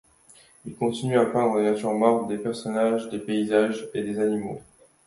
[0.65, 4.59] Il continue à peindre des natures mortes, des personnages, des paysages et des animaux.